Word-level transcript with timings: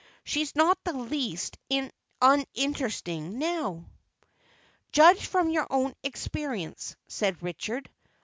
She's 0.23 0.55
not 0.55 0.79
in 0.87 0.95
the 0.97 1.03
least 1.03 1.59
uninteresting 2.19 3.37
now." 3.37 3.85
"Judge 4.91 5.27
from 5.27 5.51
your 5.51 5.67
own 5.69 5.93
experience," 6.01 6.95
said 7.07 7.43
Richard. 7.43 7.87